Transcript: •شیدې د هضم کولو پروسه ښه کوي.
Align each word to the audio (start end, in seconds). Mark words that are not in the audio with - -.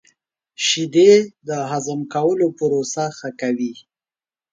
•شیدې 0.65 1.11
د 1.47 1.49
هضم 1.71 1.99
کولو 2.13 2.47
پروسه 2.57 3.03
ښه 3.17 3.29
کوي. 3.41 3.73